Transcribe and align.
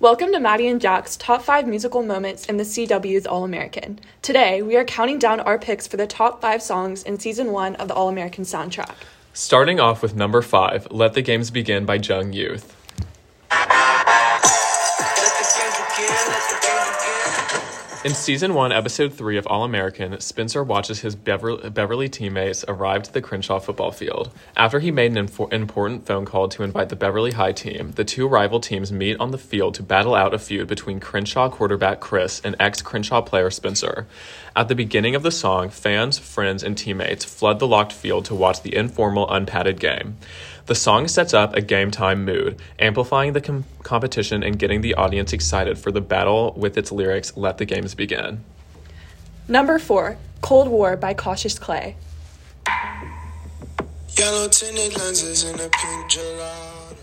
Welcome 0.00 0.32
to 0.32 0.40
Maddie 0.40 0.68
and 0.68 0.80
Jack's 0.80 1.14
top 1.14 1.42
five 1.42 1.68
musical 1.68 2.02
moments 2.02 2.46
in 2.46 2.56
the 2.56 2.64
CW's 2.64 3.26
All 3.26 3.44
American. 3.44 4.00
Today, 4.22 4.62
we 4.62 4.74
are 4.74 4.84
counting 4.84 5.18
down 5.18 5.40
our 5.40 5.58
picks 5.58 5.86
for 5.86 5.98
the 5.98 6.06
top 6.06 6.40
five 6.40 6.62
songs 6.62 7.02
in 7.02 7.18
season 7.18 7.52
one 7.52 7.76
of 7.76 7.88
the 7.88 7.92
All 7.92 8.08
American 8.08 8.44
soundtrack. 8.44 8.94
Starting 9.34 9.78
off 9.78 10.00
with 10.00 10.16
number 10.16 10.40
five, 10.40 10.90
Let 10.90 11.12
the 11.12 11.20
Games 11.20 11.50
Begin 11.50 11.84
by 11.84 11.96
Jung 11.96 12.32
Youth. 12.32 12.79
In 18.02 18.14
season 18.14 18.54
one, 18.54 18.72
episode 18.72 19.12
three 19.12 19.36
of 19.36 19.46
All 19.46 19.62
American, 19.62 20.18
Spencer 20.20 20.64
watches 20.64 21.00
his 21.00 21.14
Bever- 21.14 21.68
Beverly 21.68 22.08
teammates 22.08 22.64
arrive 22.66 23.02
to 23.02 23.12
the 23.12 23.20
Crenshaw 23.20 23.58
football 23.58 23.92
field. 23.92 24.30
After 24.56 24.78
he 24.78 24.90
made 24.90 25.14
an 25.14 25.26
infor- 25.26 25.52
important 25.52 26.06
phone 26.06 26.24
call 26.24 26.48
to 26.48 26.62
invite 26.62 26.88
the 26.88 26.96
Beverly 26.96 27.32
High 27.32 27.52
team, 27.52 27.92
the 27.96 28.04
two 28.04 28.26
rival 28.26 28.58
teams 28.58 28.90
meet 28.90 29.20
on 29.20 29.32
the 29.32 29.38
field 29.38 29.74
to 29.74 29.82
battle 29.82 30.14
out 30.14 30.32
a 30.32 30.38
feud 30.38 30.66
between 30.66 30.98
Crenshaw 30.98 31.50
quarterback 31.50 32.00
Chris 32.00 32.40
and 32.42 32.56
ex 32.58 32.80
Crenshaw 32.80 33.20
player 33.20 33.50
Spencer. 33.50 34.06
At 34.56 34.68
the 34.68 34.74
beginning 34.74 35.14
of 35.14 35.22
the 35.22 35.30
song, 35.30 35.68
fans, 35.68 36.18
friends, 36.18 36.62
and 36.62 36.78
teammates 36.78 37.26
flood 37.26 37.58
the 37.58 37.66
locked 37.66 37.92
field 37.92 38.24
to 38.24 38.34
watch 38.34 38.62
the 38.62 38.74
informal, 38.74 39.30
unpadded 39.30 39.78
game. 39.78 40.16
The 40.70 40.76
song 40.76 41.08
sets 41.08 41.34
up 41.34 41.56
a 41.56 41.60
game 41.60 41.90
time 41.90 42.24
mood, 42.24 42.56
amplifying 42.78 43.32
the 43.32 43.40
com- 43.40 43.64
competition 43.82 44.44
and 44.44 44.56
getting 44.56 44.82
the 44.82 44.94
audience 44.94 45.32
excited 45.32 45.76
for 45.80 45.90
the 45.90 46.00
battle 46.00 46.54
with 46.56 46.78
its 46.78 46.92
lyrics, 46.92 47.36
Let 47.36 47.58
the 47.58 47.64
Games 47.64 47.96
Begin. 47.96 48.44
Number 49.48 49.80
four, 49.80 50.16
Cold 50.42 50.68
War 50.68 50.96
by 50.96 51.12
Cautious 51.12 51.58
Clay. 51.58 51.96
Yellow 54.16 54.46
tinted 54.46 54.96
lenses 54.96 55.42
in 55.42 55.56
a 55.56 55.68
pink 55.70 56.08
gelato. 56.08 56.99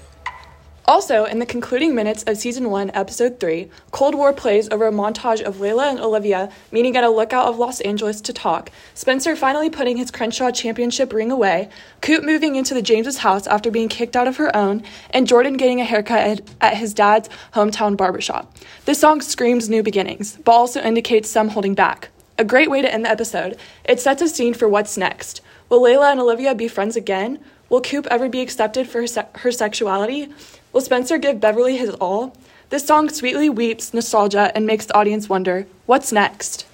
Also, 0.89 1.25
in 1.25 1.39
the 1.39 1.45
concluding 1.45 1.93
minutes 1.93 2.23
of 2.23 2.37
season 2.37 2.69
one, 2.69 2.89
episode 2.93 3.41
three, 3.41 3.69
Cold 3.91 4.15
War 4.15 4.31
plays 4.31 4.69
over 4.69 4.87
a 4.87 4.91
montage 4.91 5.41
of 5.41 5.57
Layla 5.57 5.89
and 5.89 5.99
Olivia 5.99 6.49
meeting 6.71 6.95
at 6.95 7.03
a 7.03 7.09
lookout 7.09 7.47
of 7.47 7.59
Los 7.59 7.81
Angeles 7.81 8.21
to 8.21 8.31
talk, 8.31 8.71
Spencer 8.93 9.35
finally 9.35 9.69
putting 9.69 9.97
his 9.97 10.11
Crenshaw 10.11 10.49
championship 10.49 11.11
ring 11.11 11.29
away, 11.29 11.67
Coop 11.99 12.23
moving 12.23 12.55
into 12.55 12.73
the 12.73 12.81
James's 12.81 13.17
house 13.17 13.47
after 13.47 13.69
being 13.69 13.89
kicked 13.89 14.15
out 14.15 14.29
of 14.29 14.37
her 14.37 14.55
own, 14.55 14.81
and 15.09 15.27
Jordan 15.27 15.57
getting 15.57 15.81
a 15.81 15.83
haircut 15.83 16.19
at, 16.19 16.41
at 16.61 16.77
his 16.77 16.93
dad's 16.93 17.27
hometown 17.53 17.97
barbershop. 17.97 18.55
This 18.85 19.01
song 19.01 19.19
screams 19.19 19.69
new 19.69 19.83
beginnings, 19.83 20.37
but 20.37 20.53
also 20.53 20.79
indicates 20.79 21.29
some 21.29 21.49
holding 21.49 21.73
back. 21.73 22.11
A 22.37 22.45
great 22.45 22.69
way 22.69 22.81
to 22.81 22.93
end 22.93 23.03
the 23.03 23.09
episode. 23.09 23.57
It 23.83 23.99
sets 23.99 24.21
a 24.21 24.29
scene 24.29 24.53
for 24.53 24.69
what's 24.69 24.95
next. 24.95 25.41
Will 25.69 25.81
Layla 25.81 26.11
and 26.11 26.19
Olivia 26.19 26.55
be 26.55 26.69
friends 26.69 26.95
again? 26.95 27.39
Will 27.69 27.81
Coop 27.81 28.07
ever 28.09 28.29
be 28.29 28.39
accepted 28.39 28.87
for 28.87 29.01
her, 29.01 29.07
se- 29.07 29.27
her 29.35 29.51
sexuality? 29.51 30.29
Will 30.71 30.79
Spencer 30.79 31.17
give 31.17 31.41
Beverly 31.41 31.75
his 31.75 31.89
all? 31.95 32.33
This 32.69 32.85
song 32.85 33.09
sweetly 33.09 33.49
weeps 33.49 33.93
nostalgia 33.93 34.51
and 34.55 34.65
makes 34.65 34.85
the 34.85 34.95
audience 34.95 35.27
wonder 35.27 35.67
what's 35.85 36.13
next? 36.13 36.65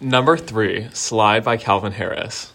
Number 0.00 0.36
three, 0.36 0.88
Slide 0.92 1.42
by 1.42 1.56
Calvin 1.56 1.92
Harris. 1.92 2.51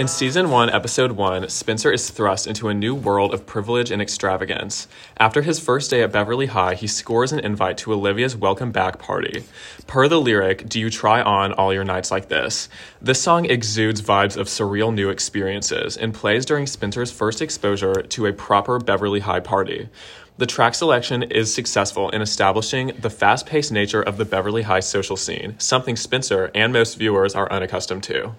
In 0.00 0.08
season 0.08 0.48
one, 0.48 0.70
episode 0.70 1.12
one, 1.12 1.46
Spencer 1.50 1.92
is 1.92 2.08
thrust 2.08 2.46
into 2.46 2.68
a 2.68 2.74
new 2.74 2.94
world 2.94 3.34
of 3.34 3.44
privilege 3.44 3.90
and 3.90 4.00
extravagance. 4.00 4.88
After 5.18 5.42
his 5.42 5.60
first 5.60 5.90
day 5.90 6.02
at 6.02 6.10
Beverly 6.10 6.46
High, 6.46 6.74
he 6.74 6.86
scores 6.86 7.32
an 7.32 7.40
invite 7.40 7.76
to 7.76 7.92
Olivia's 7.92 8.34
welcome 8.34 8.72
back 8.72 8.98
party. 8.98 9.44
Per 9.86 10.08
the 10.08 10.18
lyric, 10.18 10.66
Do 10.66 10.80
you 10.80 10.88
try 10.88 11.20
on 11.20 11.52
all 11.52 11.74
your 11.74 11.84
nights 11.84 12.10
like 12.10 12.30
this? 12.30 12.70
This 13.02 13.20
song 13.20 13.44
exudes 13.44 14.00
vibes 14.00 14.38
of 14.38 14.46
surreal 14.46 14.90
new 14.94 15.10
experiences 15.10 15.98
and 15.98 16.14
plays 16.14 16.46
during 16.46 16.66
Spencer's 16.66 17.12
first 17.12 17.42
exposure 17.42 18.00
to 18.00 18.24
a 18.24 18.32
proper 18.32 18.78
Beverly 18.78 19.20
High 19.20 19.40
party. 19.40 19.90
The 20.38 20.46
track 20.46 20.74
selection 20.74 21.24
is 21.24 21.52
successful 21.52 22.08
in 22.08 22.22
establishing 22.22 22.92
the 22.98 23.10
fast 23.10 23.44
paced 23.44 23.70
nature 23.70 24.00
of 24.00 24.16
the 24.16 24.24
Beverly 24.24 24.62
High 24.62 24.80
social 24.80 25.18
scene, 25.18 25.56
something 25.58 25.96
Spencer 25.96 26.50
and 26.54 26.72
most 26.72 26.96
viewers 26.96 27.34
are 27.34 27.52
unaccustomed 27.52 28.04
to. 28.04 28.34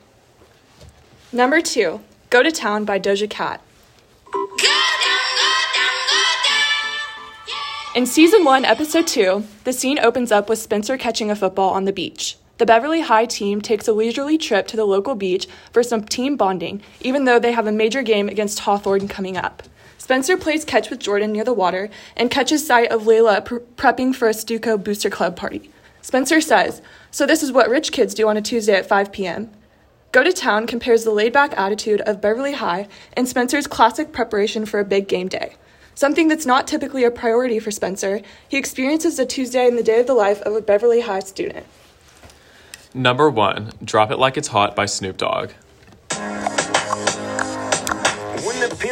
Number 1.34 1.62
two, 1.62 2.02
Go 2.30 2.44
to 2.44 2.52
Town 2.52 2.84
by 2.84 3.00
Doja 3.00 3.30
Cat. 3.30 3.62
In 7.96 8.06
season 8.06 8.44
one, 8.44 8.66
episode 8.66 9.08
two, 9.08 9.46
the 9.64 9.72
scene 9.72 9.98
opens 10.00 10.32
up 10.32 10.50
with 10.50 10.60
Spencer 10.60 10.98
catching 10.98 11.32
a 11.32 11.36
football 11.36 11.70
on 11.70 11.86
the 11.86 11.94
beach. 11.94 12.38
The 12.58 12.66
Beverly 12.66 13.02
High 13.02 13.26
team 13.26 13.62
takes 13.62 13.88
a 13.88 13.94
leisurely 13.94 14.38
trip 14.38 14.68
to 14.68 14.78
the 14.78 14.84
local 14.84 15.16
beach 15.16 15.48
for 15.72 15.84
some 15.84 16.04
team 16.04 16.36
bonding, 16.36 16.82
even 17.00 17.24
though 17.24 17.40
they 17.40 17.54
have 17.54 17.68
a 17.68 17.72
major 17.72 18.02
game 18.02 18.28
against 18.28 18.60
Hawthorne 18.60 19.08
coming 19.08 19.38
up. 19.38 19.64
Spencer 19.98 20.36
plays 20.36 20.66
catch 20.66 20.90
with 20.90 21.00
Jordan 21.00 21.32
near 21.32 21.46
the 21.46 21.54
water 21.54 21.90
and 22.18 22.30
catches 22.30 22.68
sight 22.68 22.92
of 22.92 23.04
Layla 23.04 23.46
pre- 23.46 23.60
prepping 23.78 24.14
for 24.14 24.28
a 24.28 24.34
Stuco 24.34 24.78
Booster 24.82 25.10
Club 25.10 25.38
party. 25.38 25.70
Spencer 26.02 26.42
says, 26.42 26.82
So 27.10 27.26
this 27.26 27.42
is 27.42 27.54
what 27.54 27.70
rich 27.70 27.94
kids 27.94 28.14
do 28.14 28.28
on 28.28 28.36
a 28.36 28.42
Tuesday 28.42 28.74
at 28.74 28.86
5 28.86 29.14
p.m. 29.14 29.50
Go 30.12 30.26
to 30.26 30.34
Town 30.34 30.68
compares 30.68 31.06
the 31.06 31.12
laid 31.12 31.32
back 31.32 31.58
attitude 31.58 32.02
of 32.02 32.20
Beverly 32.20 32.52
High 32.52 32.90
and 33.14 33.30
Spencer's 33.30 33.66
classic 33.66 34.12
preparation 34.12 34.66
for 34.66 34.82
a 34.82 34.86
big 34.86 35.08
game 35.08 35.30
day. 35.30 35.56
Something 35.96 36.28
that's 36.28 36.46
not 36.46 36.68
typically 36.68 37.06
a 37.06 37.12
priority 37.12 37.60
for 37.60 37.72
Spencer, 37.72 38.22
he 38.46 38.58
experiences 38.58 39.18
a 39.20 39.26
Tuesday 39.26 39.66
in 39.66 39.78
the 39.78 39.84
day 39.84 40.02
of 40.02 40.08
the 40.08 40.14
life 40.14 40.42
of 40.42 40.54
a 40.54 40.62
Beverly 40.62 41.00
High 41.00 41.22
student. 41.22 41.66
Number 42.94 43.30
one, 43.30 43.72
Drop 43.82 44.12
It 44.12 44.20
Like 44.20 44.36
It's 44.36 44.50
Hot 44.50 44.76
by 44.76 44.86
Snoop 44.86 45.16
Dogg. 45.16 45.52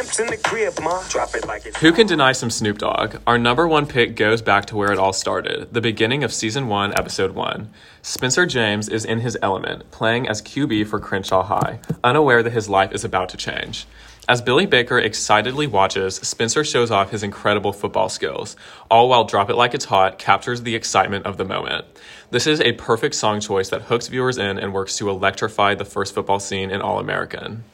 Pimp's 0.00 0.18
in 0.18 0.26
the 0.28 0.36
crib, 0.36 0.72
ma, 0.82 1.02
drop 1.08 1.34
it 1.34 1.46
like 1.46 1.66
it's 1.66 1.76
Who 1.78 1.92
can 1.92 2.06
deny 2.06 2.32
some 2.32 2.48
Snoop 2.48 2.78
Dogg? 2.78 3.16
Our 3.26 3.36
number 3.36 3.68
one 3.68 3.86
pick 3.86 4.16
goes 4.16 4.40
back 4.40 4.64
to 4.66 4.76
where 4.76 4.92
it 4.92 4.98
all 4.98 5.12
started, 5.12 5.74
the 5.74 5.80
beginning 5.82 6.24
of 6.24 6.32
season 6.32 6.68
one, 6.68 6.96
episode 6.96 7.32
one. 7.32 7.68
Spencer 8.00 8.46
James 8.46 8.88
is 8.88 9.04
in 9.04 9.20
his 9.20 9.36
element, 9.42 9.90
playing 9.90 10.26
as 10.26 10.40
QB 10.40 10.86
for 10.86 11.00
Crenshaw 11.00 11.42
High, 11.42 11.80
unaware 12.02 12.42
that 12.42 12.52
his 12.52 12.66
life 12.66 12.92
is 12.92 13.04
about 13.04 13.28
to 13.30 13.36
change. 13.36 13.86
As 14.26 14.40
Billy 14.40 14.64
Baker 14.64 14.98
excitedly 14.98 15.66
watches, 15.66 16.16
Spencer 16.16 16.64
shows 16.64 16.90
off 16.90 17.10
his 17.10 17.22
incredible 17.22 17.74
football 17.74 18.08
skills, 18.08 18.56
all 18.90 19.08
while 19.10 19.24
Drop 19.24 19.50
It 19.50 19.56
Like 19.56 19.74
It's 19.74 19.86
Hot 19.86 20.18
captures 20.18 20.62
the 20.62 20.76
excitement 20.76 21.26
of 21.26 21.36
the 21.36 21.44
moment. 21.44 21.84
This 22.30 22.46
is 22.46 22.60
a 22.62 22.72
perfect 22.72 23.16
song 23.16 23.40
choice 23.40 23.68
that 23.68 23.82
hooks 23.82 24.08
viewers 24.08 24.38
in 24.38 24.58
and 24.58 24.72
works 24.72 24.96
to 24.96 25.10
electrify 25.10 25.74
the 25.74 25.84
first 25.84 26.14
football 26.14 26.40
scene 26.40 26.70
in 26.70 26.80
All 26.80 26.98
American. 26.98 27.64